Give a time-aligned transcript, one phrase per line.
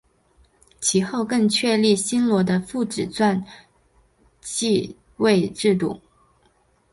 [0.79, 3.47] 其后更确立新罗的父传子
[4.41, 6.01] 继位制度。